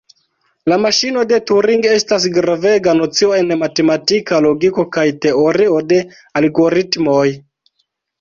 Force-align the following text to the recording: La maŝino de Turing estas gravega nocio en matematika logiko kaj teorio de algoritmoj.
La 0.71 0.77
maŝino 0.83 1.25
de 1.31 1.37
Turing 1.49 1.83
estas 1.89 2.23
gravega 2.37 2.95
nocio 2.99 3.29
en 3.39 3.53
matematika 3.65 4.39
logiko 4.47 4.87
kaj 4.97 5.03
teorio 5.27 5.77
de 5.93 6.01
algoritmoj. 6.43 7.27